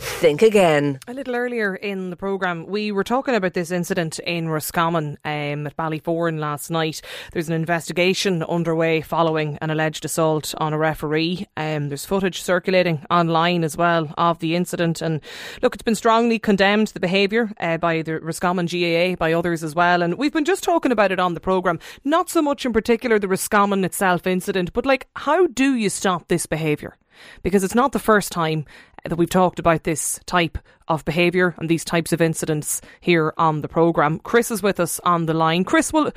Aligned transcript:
Think 0.00 0.40
again. 0.40 0.98
A 1.06 1.12
little 1.12 1.36
earlier 1.36 1.76
in 1.76 2.08
the 2.08 2.16
programme, 2.16 2.64
we 2.66 2.90
were 2.90 3.04
talking 3.04 3.34
about 3.34 3.52
this 3.52 3.70
incident 3.70 4.18
in 4.20 4.48
Roscommon 4.48 5.18
um, 5.26 5.66
at 5.66 5.76
Ballyforan 5.76 6.38
last 6.38 6.70
night. 6.70 7.02
There's 7.32 7.48
an 7.50 7.54
investigation 7.54 8.42
underway 8.44 9.02
following 9.02 9.58
an 9.60 9.68
alleged 9.68 10.06
assault 10.06 10.54
on 10.56 10.72
a 10.72 10.78
referee. 10.78 11.46
Um, 11.58 11.90
there's 11.90 12.06
footage 12.06 12.40
circulating 12.40 13.04
online 13.10 13.62
as 13.62 13.76
well 13.76 14.14
of 14.16 14.38
the 14.38 14.56
incident. 14.56 15.02
And 15.02 15.20
look, 15.60 15.74
it's 15.74 15.82
been 15.82 15.94
strongly 15.94 16.38
condemned, 16.38 16.88
the 16.88 17.00
behaviour 17.00 17.52
uh, 17.60 17.76
by 17.76 18.00
the 18.00 18.20
Roscommon 18.20 18.66
GAA, 18.66 19.16
by 19.16 19.34
others 19.34 19.62
as 19.62 19.74
well. 19.74 20.00
And 20.00 20.14
we've 20.14 20.32
been 20.32 20.46
just 20.46 20.64
talking 20.64 20.92
about 20.92 21.12
it 21.12 21.20
on 21.20 21.34
the 21.34 21.40
programme. 21.40 21.78
Not 22.04 22.30
so 22.30 22.40
much 22.40 22.64
in 22.64 22.72
particular 22.72 23.18
the 23.18 23.28
Roscommon 23.28 23.84
itself 23.84 24.26
incident, 24.26 24.72
but 24.72 24.86
like, 24.86 25.08
how 25.16 25.46
do 25.48 25.74
you 25.74 25.90
stop 25.90 26.28
this 26.28 26.46
behaviour? 26.46 26.96
Because 27.42 27.64
it's 27.64 27.74
not 27.74 27.92
the 27.92 27.98
first 27.98 28.32
time 28.32 28.64
that 29.04 29.16
we've 29.16 29.30
talked 29.30 29.58
about 29.58 29.84
this 29.84 30.20
type 30.26 30.58
of 30.88 31.04
behaviour 31.04 31.54
and 31.58 31.68
these 31.68 31.84
types 31.84 32.12
of 32.12 32.20
incidents 32.20 32.80
here 33.00 33.32
on 33.36 33.62
the 33.62 33.68
programme. 33.68 34.18
Chris 34.18 34.50
is 34.50 34.62
with 34.62 34.80
us 34.80 35.00
on 35.00 35.26
the 35.26 35.34
line. 35.34 35.64
Chris, 35.64 35.92
well, 35.92 36.12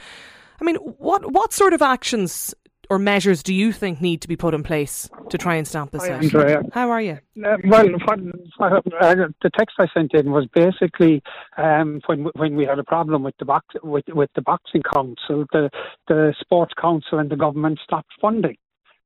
I 0.59 0.63
mean, 0.63 0.75
what 0.75 1.31
what 1.31 1.53
sort 1.53 1.73
of 1.73 1.81
actions 1.81 2.53
or 2.89 2.99
measures 2.99 3.41
do 3.41 3.53
you 3.53 3.71
think 3.71 4.01
need 4.01 4.21
to 4.21 4.27
be 4.27 4.35
put 4.35 4.53
in 4.53 4.61
place 4.61 5.09
to 5.29 5.37
try 5.37 5.55
and 5.55 5.67
stamp 5.67 5.91
this 5.91 6.03
out? 6.03 6.23
Andrea. 6.23 6.61
How 6.73 6.91
are 6.91 7.01
you? 7.01 7.19
Uh, 7.43 7.57
well, 7.65 7.87
what, 8.05 8.19
what, 8.57 8.73
uh, 9.01 9.15
the 9.41 9.49
text 9.57 9.75
I 9.79 9.87
sent 9.93 10.13
in 10.13 10.31
was 10.31 10.45
basically 10.53 11.23
um, 11.57 12.01
when 12.05 12.25
when 12.35 12.55
we 12.55 12.65
had 12.65 12.79
a 12.79 12.83
problem 12.83 13.23
with 13.23 13.35
the 13.39 13.45
box 13.45 13.65
with 13.83 14.05
with 14.09 14.29
the 14.35 14.41
boxing 14.41 14.83
council, 14.93 15.45
the 15.51 15.69
the 16.07 16.33
sports 16.39 16.73
council 16.79 17.19
and 17.19 17.29
the 17.29 17.35
government 17.35 17.79
stopped 17.83 18.11
funding. 18.21 18.57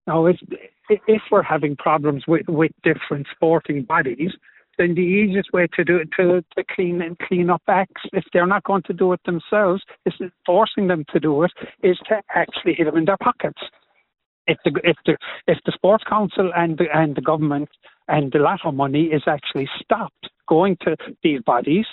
Now, 0.07 0.25
if 0.25 0.37
if 0.89 1.21
we're 1.29 1.43
having 1.43 1.75
problems 1.75 2.23
with 2.27 2.47
with 2.47 2.71
different 2.81 3.27
sporting 3.35 3.83
bodies, 3.83 4.31
then 4.77 4.95
the 4.95 5.01
easiest 5.01 5.51
way 5.51 5.67
to 5.75 5.83
do 5.83 5.97
it 5.97 6.09
to, 6.17 6.43
to 6.55 6.63
clean 6.73 7.01
and 7.01 7.17
clean 7.19 7.49
up 7.49 7.61
acts 7.67 8.01
if 8.13 8.23
they're 8.31 8.47
not 8.47 8.63
going 8.63 8.83
to 8.83 8.93
do 8.93 9.11
it 9.11 9.19
themselves 9.25 9.83
is 10.05 10.13
forcing 10.45 10.87
them 10.87 11.03
to 11.11 11.19
do 11.19 11.43
it 11.43 11.51
is 11.83 11.97
to 12.07 12.21
actually 12.33 12.73
hit 12.75 12.85
them 12.85 12.97
in 12.97 13.05
their 13.05 13.17
pockets. 13.17 13.61
If 14.45 14.57
the 14.63 14.71
if 14.83 14.95
the 15.05 15.17
if 15.47 15.57
the 15.65 15.73
sports 15.73 16.05
council 16.07 16.51
and 16.55 16.77
the 16.77 16.85
and 16.93 17.15
the 17.15 17.21
government 17.21 17.69
and 18.07 18.31
the 18.31 18.39
latter 18.39 18.71
money 18.71 19.05
is 19.05 19.23
actually 19.27 19.67
stopped 19.83 20.29
going 20.47 20.77
to 20.83 20.95
these 21.21 21.41
bodies, 21.41 21.85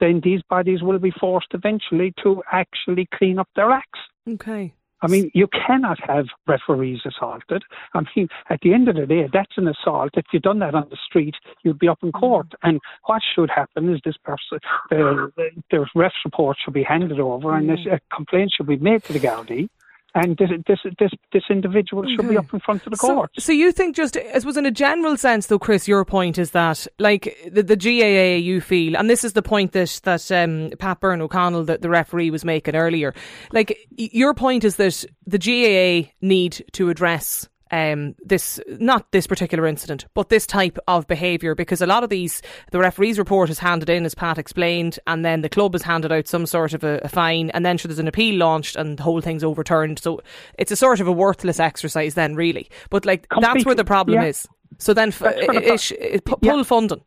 then 0.00 0.20
these 0.24 0.42
bodies 0.50 0.82
will 0.82 0.98
be 0.98 1.12
forced 1.20 1.54
eventually 1.54 2.12
to 2.24 2.42
actually 2.50 3.06
clean 3.14 3.38
up 3.38 3.48
their 3.54 3.70
acts. 3.70 4.00
Okay. 4.28 4.74
I 5.02 5.06
mean, 5.06 5.30
you 5.34 5.48
cannot 5.48 5.98
have 6.06 6.26
referees 6.46 7.00
assaulted. 7.06 7.62
I 7.94 8.02
mean, 8.14 8.28
at 8.50 8.60
the 8.62 8.74
end 8.74 8.88
of 8.88 8.96
the 8.96 9.06
day, 9.06 9.28
that's 9.32 9.56
an 9.56 9.68
assault. 9.68 10.10
If 10.14 10.26
you'd 10.32 10.42
done 10.42 10.58
that 10.60 10.74
on 10.74 10.88
the 10.90 10.98
street, 11.06 11.34
you'd 11.62 11.78
be 11.78 11.88
up 11.88 11.98
in 12.02 12.10
mm-hmm. 12.10 12.20
court. 12.20 12.48
And 12.62 12.80
what 13.06 13.22
should 13.34 13.50
happen 13.50 13.92
is 13.92 14.00
this 14.04 14.16
person, 14.24 14.58
the, 14.90 15.32
the, 15.36 15.50
the 15.70 15.86
ref's 15.94 16.14
report 16.24 16.56
should 16.62 16.74
be 16.74 16.82
handed 16.82 17.20
over 17.20 17.54
and 17.54 17.68
mm-hmm. 17.68 17.88
this, 17.88 18.00
a 18.00 18.14
complaint 18.14 18.52
should 18.56 18.66
be 18.66 18.76
made 18.76 19.04
to 19.04 19.12
the 19.12 19.20
Gardaí. 19.20 19.68
And 20.14 20.36
this 20.36 20.50
this 20.66 20.78
this 20.98 21.10
this 21.32 21.42
individual 21.50 22.04
should 22.04 22.28
be 22.28 22.36
up 22.36 22.52
in 22.52 22.60
front 22.60 22.84
of 22.84 22.90
the 22.90 22.96
court. 22.96 23.30
so 23.38 23.52
you 23.52 23.70
think 23.70 23.94
just, 23.94 24.16
I 24.16 24.38
suppose 24.38 24.56
in 24.56 24.66
a 24.66 24.70
general 24.70 25.16
sense 25.16 25.46
though, 25.46 25.58
Chris, 25.58 25.86
your 25.86 26.04
point 26.04 26.38
is 26.38 26.50
that, 26.50 26.86
like, 26.98 27.36
the, 27.50 27.62
the 27.62 27.76
GAA 27.76 28.36
you 28.36 28.60
feel, 28.60 28.96
and 28.96 29.08
this 29.08 29.22
is 29.22 29.34
the 29.34 29.42
point 29.42 29.72
that, 29.72 30.00
that 30.04 30.32
um, 30.32 30.70
Pat 30.78 31.00
Byrne 31.00 31.20
O'Connell, 31.20 31.64
the, 31.64 31.78
the 31.78 31.88
referee, 31.88 32.30
was 32.30 32.44
making 32.44 32.74
earlier, 32.74 33.14
like, 33.52 33.78
your 33.96 34.34
point 34.34 34.64
is 34.64 34.76
that 34.76 35.04
the 35.26 35.38
GAA 35.38 36.10
need 36.20 36.64
to 36.72 36.90
address 36.90 37.48
um, 37.70 38.14
this, 38.24 38.60
not 38.68 39.10
this 39.12 39.26
particular 39.26 39.66
incident, 39.66 40.06
but 40.14 40.28
this 40.28 40.46
type 40.46 40.78
of 40.88 41.06
behaviour, 41.06 41.54
because 41.54 41.80
a 41.80 41.86
lot 41.86 42.02
of 42.04 42.10
these, 42.10 42.42
the 42.72 42.78
referee's 42.78 43.18
report 43.18 43.50
is 43.50 43.58
handed 43.58 43.88
in, 43.90 44.04
as 44.04 44.14
Pat 44.14 44.38
explained, 44.38 44.98
and 45.06 45.24
then 45.24 45.42
the 45.42 45.48
club 45.48 45.72
has 45.74 45.82
handed 45.82 46.12
out 46.12 46.26
some 46.26 46.46
sort 46.46 46.74
of 46.74 46.82
a, 46.84 46.98
a 47.02 47.08
fine, 47.08 47.50
and 47.50 47.64
then 47.64 47.76
sure, 47.78 47.88
there's 47.88 47.98
an 47.98 48.08
appeal 48.08 48.36
launched, 48.36 48.76
and 48.76 48.98
the 48.98 49.02
whole 49.02 49.20
thing's 49.20 49.44
overturned. 49.44 49.98
So 49.98 50.20
it's 50.58 50.72
a 50.72 50.76
sort 50.76 51.00
of 51.00 51.06
a 51.08 51.12
worthless 51.12 51.60
exercise 51.60 52.14
then, 52.14 52.34
really. 52.34 52.68
But 52.90 53.06
like 53.06 53.26
that's 53.40 53.64
where 53.64 53.74
the 53.74 53.84
problem 53.84 54.20
Yeah. 54.20 54.28
is. 54.28 54.46
So 54.78 54.94
then, 54.94 55.08
f- 55.08 55.18
the 55.18 55.50
i- 55.70 55.74
ish- 55.74 55.92
i- 55.92 56.20
pu- 56.24 56.38
Yeah. 56.42 56.62
funding. 56.62 57.02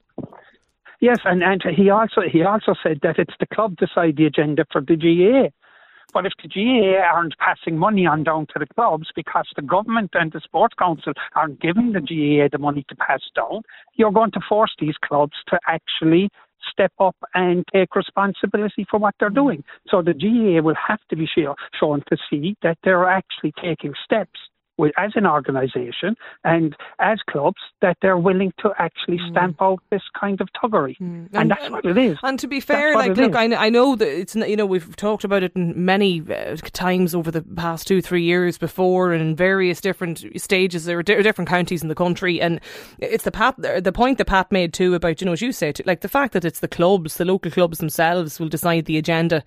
Yes, 0.99 1.17
and, 1.25 1.43
and 1.43 1.61
he 1.75 1.89
also 1.89 2.21
he 2.21 2.43
also 2.43 2.73
said 2.81 2.99
that 3.03 3.19
it's 3.19 3.33
the 3.39 3.45
club 3.45 3.75
decide 3.75 4.15
the 4.15 4.25
agenda 4.25 4.65
for 4.71 4.79
the 4.79 4.95
GAA. 4.95 5.49
But 6.13 6.25
if 6.27 6.33
the 6.41 6.47
GAA 6.47 7.01
aren't 7.03 7.37
passing 7.39 7.77
money 7.77 8.05
on 8.05 8.23
down 8.23 8.45
to 8.53 8.59
the 8.59 8.67
clubs 8.67 9.07
because 9.15 9.47
the 9.55 9.63
government 9.63 10.11
and 10.13 10.31
the 10.31 10.41
sports 10.41 10.75
council 10.77 11.13
aren't 11.35 11.59
giving 11.59 11.93
the 11.93 12.01
GAA 12.01 12.49
the 12.51 12.59
money 12.59 12.85
to 12.89 12.95
pass 12.95 13.21
down, 13.35 13.61
you're 13.95 14.11
going 14.11 14.31
to 14.31 14.39
force 14.47 14.73
these 14.79 14.95
clubs 15.03 15.33
to 15.47 15.59
actually 15.67 16.29
step 16.71 16.93
up 16.99 17.15
and 17.33 17.65
take 17.73 17.95
responsibility 17.95 18.85
for 18.89 18.99
what 18.99 19.15
they're 19.19 19.29
doing. 19.29 19.63
So 19.89 20.01
the 20.01 20.13
GAA 20.13 20.61
will 20.61 20.75
have 20.87 20.99
to 21.09 21.15
be 21.15 21.27
show, 21.27 21.55
shown 21.79 22.03
to 22.09 22.17
see 22.29 22.55
that 22.61 22.77
they're 22.83 23.05
actually 23.05 23.53
taking 23.61 23.93
steps 24.03 24.39
as 24.97 25.11
an 25.15 25.25
organisation 25.27 26.15
and 26.43 26.75
as 26.99 27.19
clubs 27.29 27.61
that 27.81 27.97
they're 28.01 28.17
willing 28.17 28.51
to 28.59 28.71
actually 28.79 29.19
stamp 29.29 29.61
out 29.61 29.79
this 29.91 30.01
kind 30.19 30.41
of 30.41 30.49
tuggery. 30.61 30.95
And, 30.99 31.29
And- 31.33 31.51
that's 31.51 31.69
what 31.69 31.85
it 31.85 31.97
is. 31.97 32.17
And 32.23 32.39
to 32.39 32.47
be 32.47 32.59
fair, 32.59 32.95
like, 32.95 33.15
look. 33.15 33.35
I, 33.35 33.53
I 33.55 33.69
know 33.69 33.95
that 33.95 34.07
it's, 34.07 34.35
you 34.35 34.55
know, 34.55 34.65
we've 34.65 34.95
talked 34.95 35.23
about 35.23 35.43
it 35.43 35.51
in 35.55 35.85
many 35.85 36.21
uh, 36.21 36.55
times 36.73 37.13
over 37.13 37.31
the 37.31 37.41
past 37.41 37.87
two, 37.87 38.01
three 38.01 38.23
years 38.23 38.57
before 38.57 39.13
and 39.13 39.21
in 39.21 39.35
various 39.35 39.79
different 39.79 40.23
stages. 40.37 40.85
There 40.85 40.97
are 40.97 41.03
di- 41.03 41.21
different 41.21 41.49
counties 41.49 41.83
in 41.83 41.89
the 41.89 41.95
country. 41.95 42.41
And 42.41 42.59
it's 42.99 43.23
the 43.23 43.31
Pat, 43.31 43.55
the 43.57 43.91
point 43.93 44.17
that 44.17 44.25
Pat 44.25 44.51
made 44.51 44.73
too 44.73 44.95
about, 44.95 45.21
you 45.21 45.25
know, 45.25 45.33
as 45.33 45.41
you 45.41 45.51
said, 45.51 45.81
like 45.85 46.01
the 46.01 46.09
fact 46.09 46.33
that 46.33 46.45
it's 46.45 46.59
the 46.59 46.67
clubs, 46.67 47.17
the 47.17 47.25
local 47.25 47.51
clubs 47.51 47.77
themselves 47.77 48.39
will 48.39 48.49
decide 48.49 48.85
the 48.85 48.97
agenda 48.97 49.43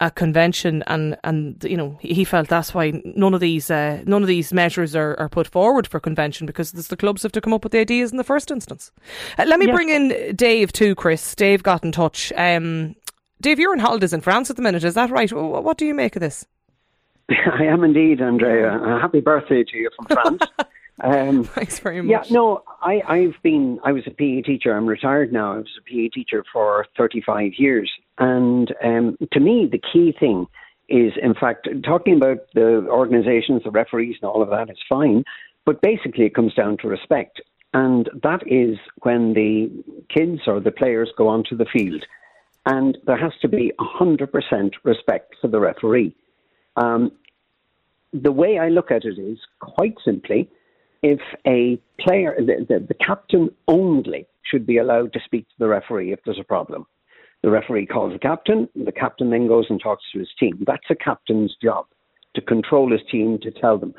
at 0.00 0.14
convention 0.14 0.84
and 0.86 1.16
and 1.24 1.64
you 1.64 1.76
know 1.76 1.98
he 2.00 2.14
he 2.14 2.24
felt 2.24 2.46
that's 2.48 2.72
why 2.72 3.02
none 3.16 3.34
of 3.34 3.40
these 3.40 3.68
uh, 3.70 4.00
none 4.06 4.22
of 4.22 4.28
these 4.28 4.52
measures 4.52 4.94
are, 4.94 5.16
are 5.18 5.28
put 5.28 5.48
forward 5.48 5.86
for 5.88 5.98
convention 5.98 6.46
because 6.46 6.72
it's 6.72 6.86
the 6.88 6.96
clubs 6.96 7.22
have 7.24 7.32
to 7.32 7.40
come 7.40 7.52
up 7.52 7.64
with 7.64 7.72
the 7.72 7.80
ideas 7.80 8.12
in 8.12 8.16
the 8.16 8.24
first 8.24 8.50
instance. 8.50 8.92
Uh, 9.38 9.44
let 9.46 9.58
me 9.58 9.66
Yes. 9.66 9.74
bring 9.74 9.88
in 9.88 10.36
Dave 10.36 10.72
too, 10.72 10.94
Chris. 10.94 11.34
Dave 11.34 11.62
got 11.64 11.84
in 11.84 11.90
touch. 11.92 12.32
Um, 12.36 12.94
Dave, 13.40 13.58
you're 13.58 13.72
on 13.72 13.78
holidays 13.80 14.12
in 14.12 14.20
France 14.20 14.50
at 14.50 14.56
the 14.56 14.62
minute, 14.62 14.84
is 14.84 14.94
that 14.94 15.10
right? 15.10 15.32
What 15.32 15.78
do 15.78 15.84
you 15.86 15.94
make 15.94 16.14
of 16.16 16.20
this? 16.20 16.46
I 17.30 17.64
am 17.64 17.84
indeed, 17.84 18.20
Andrea. 18.22 18.72
Uh, 18.72 19.00
happy 19.00 19.20
birthday 19.20 19.62
to 19.64 19.76
you 19.76 19.90
from 19.96 20.06
France. 20.16 20.42
um, 21.00 21.44
Thanks 21.44 21.78
very 21.78 22.02
much. 22.02 22.28
yeah, 22.30 22.34
no, 22.34 22.62
I, 22.82 23.02
I've 23.06 23.34
been, 23.42 23.78
I 23.84 23.92
was 23.92 24.04
a 24.06 24.10
PE 24.10 24.42
teacher. 24.42 24.76
I'm 24.76 24.86
retired 24.86 25.32
now. 25.32 25.52
I 25.54 25.56
was 25.58 25.68
a 25.78 25.82
PE 25.82 26.08
teacher 26.08 26.44
for 26.52 26.86
35 26.96 27.52
years. 27.58 27.90
And 28.18 28.74
um, 28.84 29.16
to 29.32 29.40
me, 29.40 29.68
the 29.70 29.80
key 29.92 30.14
thing 30.18 30.46
is, 30.88 31.12
in 31.22 31.34
fact, 31.34 31.68
talking 31.84 32.16
about 32.16 32.38
the 32.54 32.86
organizations, 32.88 33.62
the 33.64 33.70
referees, 33.70 34.16
and 34.20 34.30
all 34.30 34.42
of 34.42 34.50
that 34.50 34.70
is 34.70 34.78
fine. 34.88 35.24
But 35.64 35.82
basically, 35.82 36.24
it 36.24 36.34
comes 36.34 36.54
down 36.54 36.78
to 36.78 36.88
respect. 36.88 37.40
And 37.74 38.08
that 38.22 38.40
is 38.46 38.78
when 39.02 39.34
the 39.34 39.70
kids 40.08 40.40
or 40.46 40.60
the 40.60 40.70
players 40.70 41.10
go 41.16 41.28
onto 41.28 41.56
the 41.56 41.66
field. 41.66 42.04
And 42.66 42.98
there 43.06 43.18
has 43.18 43.32
to 43.42 43.48
be 43.48 43.72
100% 43.78 44.70
respect 44.84 45.34
for 45.40 45.48
the 45.48 45.60
referee. 45.60 46.14
Um, 46.76 47.12
the 48.12 48.32
way 48.32 48.58
I 48.58 48.68
look 48.68 48.90
at 48.90 49.04
it 49.04 49.18
is 49.18 49.38
quite 49.60 49.94
simply 50.04 50.50
if 51.02 51.20
a 51.46 51.80
player, 52.00 52.34
the, 52.38 52.66
the, 52.68 52.86
the 52.88 52.94
captain 52.94 53.50
only 53.68 54.26
should 54.42 54.66
be 54.66 54.78
allowed 54.78 55.12
to 55.12 55.20
speak 55.24 55.48
to 55.48 55.54
the 55.58 55.68
referee 55.68 56.12
if 56.12 56.20
there's 56.24 56.40
a 56.40 56.44
problem. 56.44 56.86
The 57.42 57.50
referee 57.50 57.86
calls 57.86 58.12
the 58.12 58.18
captain, 58.18 58.68
the 58.74 58.92
captain 58.92 59.30
then 59.30 59.46
goes 59.46 59.66
and 59.68 59.80
talks 59.80 60.04
to 60.12 60.18
his 60.18 60.28
team. 60.38 60.64
That's 60.66 60.90
a 60.90 60.94
captain's 60.94 61.54
job 61.62 61.86
to 62.34 62.40
control 62.40 62.90
his 62.90 63.00
team, 63.10 63.38
to 63.42 63.50
tell 63.50 63.78
them. 63.78 63.94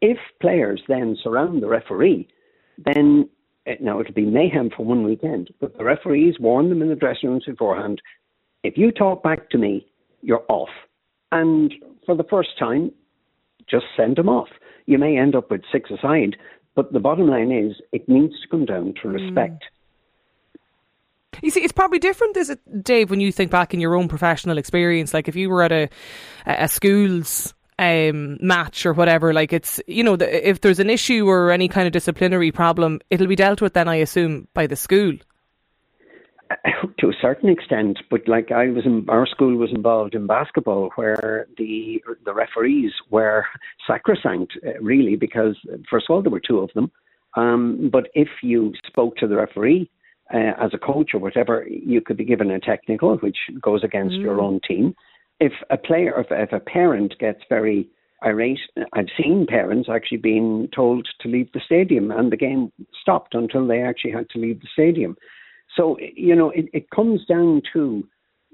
If 0.00 0.18
players 0.40 0.82
then 0.88 1.16
surround 1.22 1.62
the 1.62 1.68
referee, 1.68 2.28
then 2.78 3.28
eh, 3.66 3.76
now 3.80 4.00
it'll 4.00 4.14
be 4.14 4.24
mayhem 4.24 4.70
for 4.74 4.84
one 4.84 5.04
weekend, 5.04 5.50
but 5.60 5.76
the 5.76 5.84
referees 5.84 6.36
warn 6.40 6.70
them 6.70 6.82
in 6.82 6.88
the 6.88 6.94
dressing 6.94 7.30
rooms 7.30 7.44
beforehand 7.44 8.00
if 8.64 8.76
you 8.76 8.90
talk 8.90 9.22
back 9.22 9.50
to 9.50 9.58
me, 9.58 9.86
you're 10.22 10.44
off. 10.48 10.70
And 11.32 11.72
for 12.04 12.16
the 12.16 12.24
first 12.24 12.58
time, 12.58 12.92
just 13.68 13.86
send 13.96 14.16
them 14.16 14.28
off. 14.28 14.48
You 14.86 14.98
may 14.98 15.16
end 15.16 15.34
up 15.34 15.50
with 15.50 15.62
six 15.70 15.90
aside, 15.90 16.36
but 16.74 16.92
the 16.92 17.00
bottom 17.00 17.28
line 17.28 17.52
is 17.52 17.76
it 17.92 18.08
needs 18.08 18.34
to 18.42 18.48
come 18.48 18.64
down 18.64 18.94
to 19.02 19.08
respect. 19.08 19.64
You 21.42 21.50
see, 21.50 21.60
it's 21.60 21.72
probably 21.72 21.98
different, 21.98 22.36
is 22.36 22.50
it, 22.50 22.84
Dave, 22.84 23.10
when 23.10 23.20
you 23.20 23.32
think 23.32 23.50
back 23.50 23.74
in 23.74 23.80
your 23.80 23.94
own 23.94 24.08
professional 24.08 24.58
experience? 24.58 25.14
Like 25.14 25.28
if 25.28 25.36
you 25.36 25.50
were 25.50 25.62
at 25.62 25.72
a 25.72 25.88
a 26.46 26.68
school's 26.68 27.54
um, 27.78 28.38
match 28.40 28.86
or 28.86 28.92
whatever, 28.92 29.32
like 29.32 29.52
it's 29.52 29.80
you 29.86 30.02
know, 30.02 30.16
the, 30.16 30.48
if 30.48 30.60
there's 30.60 30.80
an 30.80 30.90
issue 30.90 31.28
or 31.28 31.50
any 31.50 31.68
kind 31.68 31.86
of 31.86 31.92
disciplinary 31.92 32.50
problem, 32.50 33.00
it'll 33.10 33.26
be 33.26 33.36
dealt 33.36 33.60
with 33.60 33.74
then, 33.74 33.88
I 33.88 33.96
assume, 33.96 34.48
by 34.54 34.66
the 34.66 34.76
school. 34.76 35.14
to 36.98 37.08
a 37.08 37.12
certain 37.20 37.48
extent, 37.48 37.98
but 38.10 38.26
like 38.26 38.50
I 38.50 38.68
was 38.68 38.84
in 38.86 39.06
our 39.08 39.26
school 39.26 39.56
was 39.56 39.70
involved 39.72 40.14
in 40.14 40.26
basketball, 40.26 40.90
where 40.96 41.46
the 41.56 42.02
the 42.24 42.34
referees 42.34 42.92
were 43.10 43.44
sacrosanct, 43.86 44.52
uh, 44.66 44.80
really, 44.80 45.16
because 45.16 45.56
first 45.90 46.06
of 46.08 46.14
all 46.14 46.22
there 46.22 46.32
were 46.32 46.40
two 46.40 46.58
of 46.58 46.70
them, 46.74 46.90
um, 47.36 47.90
but 47.92 48.08
if 48.14 48.28
you 48.42 48.72
spoke 48.86 49.16
to 49.16 49.26
the 49.26 49.36
referee 49.36 49.90
uh, 50.32 50.52
as 50.60 50.70
a 50.74 50.78
coach 50.78 51.10
or 51.14 51.20
whatever, 51.20 51.66
you 51.68 52.00
could 52.00 52.16
be 52.16 52.24
given 52.24 52.50
a 52.50 52.60
technical, 52.60 53.16
which 53.18 53.38
goes 53.60 53.82
against 53.84 54.16
mm. 54.16 54.22
your 54.22 54.40
own 54.40 54.60
team. 54.66 54.94
If 55.40 55.52
a 55.70 55.76
player, 55.76 56.18
if, 56.20 56.26
if 56.30 56.52
a 56.52 56.60
parent 56.60 57.14
gets 57.18 57.40
very 57.48 57.88
irate, 58.24 58.58
I've 58.92 59.06
seen 59.16 59.46
parents 59.48 59.88
actually 59.88 60.18
being 60.18 60.68
told 60.74 61.06
to 61.20 61.28
leave 61.28 61.50
the 61.52 61.60
stadium, 61.64 62.10
and 62.10 62.32
the 62.32 62.36
game 62.36 62.72
stopped 63.00 63.34
until 63.34 63.66
they 63.66 63.82
actually 63.82 64.12
had 64.12 64.28
to 64.30 64.38
leave 64.38 64.60
the 64.60 64.68
stadium. 64.72 65.16
So, 65.76 65.96
you 66.00 66.34
know, 66.34 66.50
it, 66.50 66.66
it 66.72 66.90
comes 66.90 67.24
down 67.26 67.62
to 67.72 68.06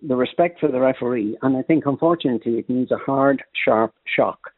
the 0.07 0.17
respect 0.17 0.61
for 0.61 0.71
the 0.71 0.81
referee, 0.81 1.39
and 1.43 1.57
I 1.57 1.63
think 1.63 1.87
unfortunately 1.87 2.59
it 2.59 2.69
needs 2.69 2.91
a 2.91 2.99
hard, 2.99 3.43
sharp 3.65 3.95
shock. 4.05 4.51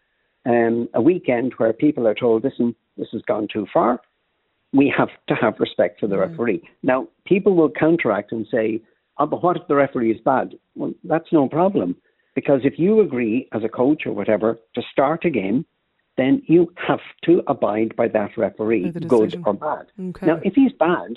Um, 0.45 0.89
a 0.95 1.03
weekend 1.03 1.55
where 1.57 1.73
people 1.73 2.07
are 2.07 2.15
told, 2.15 2.45
listen, 2.45 2.75
this 2.97 3.09
has 3.12 3.23
gone 3.23 3.49
too 3.53 3.67
far. 3.73 4.01
We 4.76 4.93
have 4.96 5.08
to 5.28 5.34
have 5.34 5.55
respect 5.58 6.00
for 6.00 6.06
the 6.06 6.17
mm. 6.17 6.28
referee. 6.28 6.62
Now, 6.82 7.08
people 7.25 7.55
will 7.56 7.70
counteract 7.70 8.31
and 8.32 8.46
say, 8.50 8.82
oh, 9.19 9.26
but 9.26 9.43
what 9.43 9.56
if 9.56 9.67
the 9.69 9.75
referee 9.75 10.12
is 10.12 10.20
bad? 10.25 10.55
Well, 10.75 10.93
that's 11.05 11.32
no 11.32 11.49
problem. 11.49 11.96
Because 12.34 12.61
if 12.64 12.78
you 12.78 13.00
agree 13.00 13.49
as 13.52 13.64
a 13.64 13.69
coach 13.69 14.02
or 14.06 14.12
whatever 14.12 14.58
to 14.75 14.82
start 14.93 15.25
a 15.25 15.31
game, 15.31 15.64
then 16.19 16.43
you 16.46 16.73
have 16.76 17.00
to 17.25 17.43
abide 17.46 17.96
by 17.96 18.08
that 18.08 18.37
referee, 18.37 18.90
good 19.06 19.43
or 19.46 19.55
bad. 19.55 19.87
Okay. 19.99 20.26
Now, 20.26 20.40
if 20.44 20.55
he's 20.55 20.73
bad, 20.73 21.14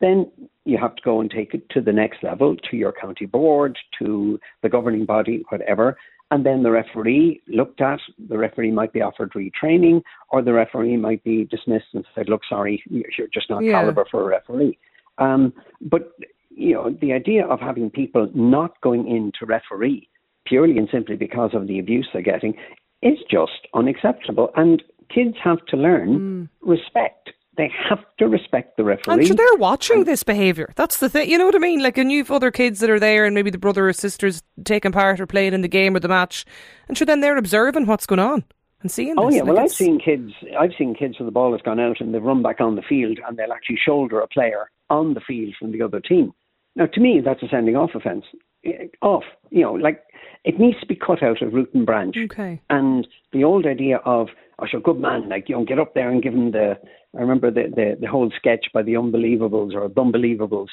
then 0.00 0.30
you 0.64 0.78
have 0.78 0.94
to 0.96 1.02
go 1.02 1.20
and 1.20 1.30
take 1.30 1.54
it 1.54 1.68
to 1.70 1.80
the 1.80 1.92
next 1.92 2.22
level, 2.22 2.56
to 2.70 2.76
your 2.76 2.92
county 2.92 3.26
board, 3.26 3.78
to 3.98 4.38
the 4.62 4.68
governing 4.68 5.06
body, 5.06 5.44
whatever. 5.48 5.96
And 6.32 6.46
then 6.46 6.62
the 6.62 6.70
referee 6.70 7.42
looked 7.46 7.82
at, 7.82 8.00
the 8.30 8.38
referee 8.38 8.70
might 8.70 8.94
be 8.94 9.02
offered 9.02 9.34
retraining, 9.34 10.00
or 10.30 10.40
the 10.40 10.54
referee 10.54 10.96
might 10.96 11.22
be 11.24 11.44
dismissed 11.44 11.92
and 11.92 12.06
said, 12.14 12.30
look, 12.30 12.40
sorry, 12.48 12.82
you're 12.88 13.28
just 13.34 13.50
not 13.50 13.62
yeah. 13.62 13.72
caliber 13.72 14.06
for 14.10 14.22
a 14.22 14.24
referee. 14.24 14.78
Um, 15.18 15.52
but, 15.82 16.12
you 16.48 16.72
know, 16.72 16.96
the 17.02 17.12
idea 17.12 17.46
of 17.46 17.60
having 17.60 17.90
people 17.90 18.30
not 18.34 18.80
going 18.80 19.06
in 19.08 19.30
to 19.40 19.44
referee 19.44 20.08
purely 20.46 20.78
and 20.78 20.88
simply 20.90 21.16
because 21.16 21.50
of 21.52 21.66
the 21.68 21.78
abuse 21.78 22.08
they're 22.14 22.22
getting 22.22 22.54
is 23.02 23.18
just 23.30 23.68
unacceptable. 23.74 24.48
And 24.56 24.82
kids 25.14 25.36
have 25.44 25.62
to 25.66 25.76
learn 25.76 26.18
mm. 26.18 26.48
respect 26.62 27.31
they 27.56 27.70
have 27.88 28.00
to 28.18 28.28
respect 28.28 28.76
the 28.76 28.84
referee. 28.84 29.14
And 29.14 29.26
so 29.26 29.34
they're 29.34 29.56
watching 29.56 30.04
this 30.04 30.22
behaviour. 30.22 30.72
That's 30.74 30.98
the 30.98 31.08
thing. 31.08 31.28
You 31.28 31.36
know 31.38 31.46
what 31.46 31.54
I 31.54 31.58
mean? 31.58 31.82
Like, 31.82 31.98
and 31.98 32.10
you've 32.10 32.30
other 32.30 32.50
kids 32.50 32.80
that 32.80 32.90
are 32.90 33.00
there, 33.00 33.24
and 33.24 33.34
maybe 33.34 33.50
the 33.50 33.58
brother 33.58 33.88
or 33.88 33.92
sister's 33.92 34.42
taking 34.64 34.92
part 34.92 35.20
or 35.20 35.26
playing 35.26 35.52
in 35.52 35.60
the 35.60 35.68
game 35.68 35.94
or 35.94 36.00
the 36.00 36.08
match, 36.08 36.44
and 36.88 36.96
sure, 36.96 37.06
then 37.06 37.20
they're 37.20 37.36
observing 37.36 37.86
what's 37.86 38.06
going 38.06 38.20
on 38.20 38.44
and 38.80 38.90
seeing. 38.90 39.14
Oh 39.18 39.26
this. 39.26 39.36
yeah, 39.36 39.42
well, 39.42 39.58
I've 39.58 39.70
seen 39.70 40.00
kids. 40.00 40.32
I've 40.58 40.72
seen 40.78 40.94
kids 40.94 41.18
where 41.18 41.26
the 41.26 41.32
ball 41.32 41.52
has 41.52 41.62
gone 41.62 41.80
out 41.80 42.00
and 42.00 42.14
they've 42.14 42.22
run 42.22 42.42
back 42.42 42.60
on 42.60 42.76
the 42.76 42.82
field, 42.82 43.18
and 43.26 43.36
they'll 43.36 43.52
actually 43.52 43.78
shoulder 43.84 44.20
a 44.20 44.28
player 44.28 44.70
on 44.88 45.14
the 45.14 45.20
field 45.20 45.54
from 45.58 45.72
the 45.72 45.82
other 45.82 46.00
team. 46.00 46.32
Now, 46.74 46.86
to 46.86 47.00
me, 47.00 47.20
that's 47.22 47.42
a 47.42 47.48
sending 47.48 47.76
off 47.76 47.90
offence. 47.94 48.24
Eh, 48.64 48.86
off, 49.00 49.24
you 49.50 49.62
know, 49.62 49.72
like 49.72 50.02
it 50.44 50.58
needs 50.58 50.78
to 50.80 50.86
be 50.86 50.94
cut 50.94 51.22
out 51.22 51.42
of 51.42 51.52
root 51.52 51.70
and 51.74 51.86
branch. 51.86 52.16
Okay. 52.16 52.60
And 52.70 53.06
the 53.32 53.44
old 53.44 53.66
idea 53.66 53.98
of, 54.04 54.28
oh, 54.58 54.66
sure, 54.66 54.80
good 54.80 55.00
man, 55.00 55.28
like 55.28 55.48
you 55.48 55.56
know, 55.56 55.64
get 55.64 55.78
up 55.78 55.94
there 55.94 56.10
and 56.10 56.22
give 56.22 56.34
him 56.34 56.52
the 56.52 56.78
I 57.16 57.20
remember 57.20 57.50
the, 57.50 57.64
the, 57.74 57.96
the 58.00 58.06
whole 58.06 58.30
sketch 58.36 58.66
by 58.72 58.82
the 58.82 58.96
Unbelievables 58.96 59.74
or 59.74 59.88
the 59.88 60.00
Unbelievables, 60.00 60.68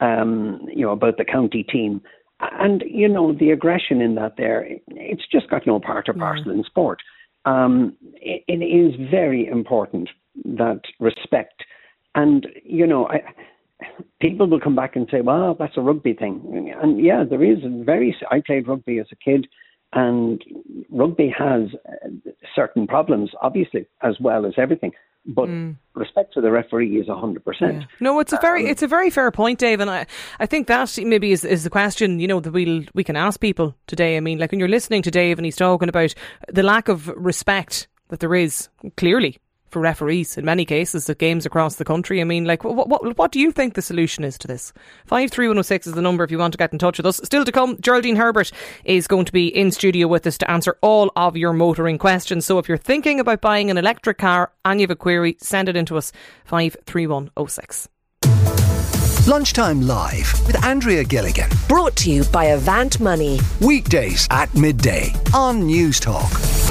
um, 0.00 0.66
you 0.74 0.84
know, 0.84 0.92
about 0.92 1.18
the 1.18 1.24
county 1.24 1.62
team. 1.62 2.02
And, 2.40 2.82
you 2.86 3.08
know, 3.08 3.32
the 3.32 3.50
aggression 3.50 4.00
in 4.00 4.16
that 4.16 4.34
there, 4.36 4.66
it's 4.88 5.22
just 5.30 5.48
got 5.48 5.66
no 5.66 5.78
part 5.78 6.08
or 6.08 6.14
parcel 6.14 6.48
yeah. 6.48 6.58
in 6.58 6.64
sport. 6.64 7.00
Um, 7.44 7.96
it, 8.14 8.42
it 8.48 8.64
is 8.64 9.08
very 9.10 9.46
important 9.46 10.08
that 10.44 10.80
respect. 10.98 11.62
And, 12.16 12.46
you 12.64 12.86
know, 12.86 13.06
I, 13.06 13.20
people 14.20 14.48
will 14.48 14.60
come 14.60 14.76
back 14.76 14.96
and 14.96 15.08
say, 15.10 15.20
well, 15.20 15.54
that's 15.58 15.76
a 15.76 15.80
rugby 15.80 16.14
thing. 16.14 16.72
And 16.80 17.04
yeah, 17.04 17.24
there 17.28 17.42
is 17.42 17.58
very, 17.84 18.16
I 18.30 18.42
played 18.44 18.68
rugby 18.68 18.98
as 18.98 19.06
a 19.12 19.16
kid 19.16 19.46
and 19.94 20.42
rugby 20.90 21.32
has 21.36 21.68
uh, 21.88 22.08
certain 22.54 22.86
problems, 22.86 23.30
obviously, 23.40 23.86
as 24.02 24.16
well 24.20 24.44
as 24.44 24.54
everything. 24.58 24.92
But 25.26 25.48
mm. 25.48 25.76
respect 25.94 26.34
to 26.34 26.42
the 26.42 26.50
referee 26.50 26.98
is 26.98 27.08
hundred 27.08 27.42
yeah. 27.46 27.52
percent. 27.52 27.84
No, 27.98 28.20
it's 28.20 28.34
a 28.34 28.38
very 28.42 28.64
um, 28.64 28.70
it's 28.70 28.82
a 28.82 28.86
very 28.86 29.08
fair 29.08 29.30
point, 29.30 29.58
Dave, 29.58 29.80
and 29.80 29.88
I, 29.88 30.06
I 30.38 30.44
think 30.44 30.66
that 30.66 30.98
maybe 31.02 31.32
is, 31.32 31.46
is 31.46 31.64
the 31.64 31.70
question 31.70 32.20
you 32.20 32.28
know 32.28 32.40
that 32.40 32.52
we'll 32.52 32.82
we 32.92 33.04
can 33.04 33.16
ask 33.16 33.40
people 33.40 33.74
today. 33.86 34.18
I 34.18 34.20
mean, 34.20 34.38
like 34.38 34.50
when 34.50 34.58
you're 34.58 34.68
listening 34.68 35.00
to 35.02 35.10
Dave 35.10 35.38
and 35.38 35.46
he's 35.46 35.56
talking 35.56 35.88
about 35.88 36.14
the 36.52 36.62
lack 36.62 36.88
of 36.88 37.08
respect 37.08 37.88
that 38.08 38.20
there 38.20 38.34
is 38.34 38.68
clearly 38.98 39.38
for 39.74 39.80
referees 39.80 40.38
in 40.38 40.44
many 40.44 40.64
cases 40.64 41.10
at 41.10 41.18
games 41.18 41.44
across 41.44 41.74
the 41.74 41.84
country. 41.84 42.20
I 42.20 42.24
mean, 42.24 42.44
like, 42.44 42.64
what, 42.64 42.88
what, 42.88 43.18
what 43.18 43.32
do 43.32 43.40
you 43.40 43.50
think 43.50 43.74
the 43.74 43.82
solution 43.82 44.24
is 44.24 44.38
to 44.38 44.46
this? 44.46 44.72
53106 45.06 45.88
is 45.88 45.92
the 45.92 46.00
number 46.00 46.24
if 46.24 46.30
you 46.30 46.38
want 46.38 46.52
to 46.52 46.58
get 46.58 46.72
in 46.72 46.78
touch 46.78 46.96
with 46.96 47.06
us. 47.06 47.20
Still 47.24 47.44
to 47.44 47.52
come, 47.52 47.76
Geraldine 47.80 48.16
Herbert 48.16 48.52
is 48.84 49.06
going 49.06 49.24
to 49.26 49.32
be 49.32 49.48
in 49.48 49.72
studio 49.72 50.06
with 50.06 50.26
us 50.26 50.38
to 50.38 50.50
answer 50.50 50.78
all 50.80 51.10
of 51.16 51.36
your 51.36 51.52
motoring 51.52 51.98
questions. 51.98 52.46
So 52.46 52.58
if 52.58 52.68
you're 52.68 52.78
thinking 52.78 53.18
about 53.18 53.40
buying 53.40 53.68
an 53.68 53.76
electric 53.76 54.18
car 54.18 54.52
and 54.64 54.80
you 54.80 54.84
have 54.84 54.92
a 54.92 54.96
query, 54.96 55.36
send 55.40 55.68
it 55.68 55.76
in 55.76 55.86
to 55.86 55.98
us, 55.98 56.12
53106. 56.44 57.88
Lunchtime 59.26 59.80
Live 59.80 60.46
with 60.46 60.62
Andrea 60.64 61.02
Gilligan. 61.02 61.50
Brought 61.66 61.96
to 61.96 62.10
you 62.10 62.24
by 62.24 62.44
Avant 62.44 63.00
Money. 63.00 63.40
Weekdays 63.60 64.28
at 64.30 64.54
midday 64.54 65.12
on 65.34 65.62
Newstalk. 65.62 66.63